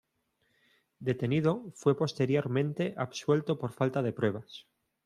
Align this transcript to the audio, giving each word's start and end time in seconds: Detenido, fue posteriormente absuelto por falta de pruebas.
Detenido, 0.99 1.63
fue 1.75 1.95
posteriormente 1.95 2.95
absuelto 2.97 3.59
por 3.59 3.71
falta 3.71 4.01
de 4.01 4.11
pruebas. 4.13 4.65